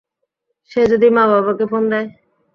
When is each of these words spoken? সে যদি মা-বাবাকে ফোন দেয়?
সে 0.71 0.81
যদি 0.91 1.07
মা-বাবাকে 1.15 1.65
ফোন 1.71 1.83
দেয়? 1.91 2.07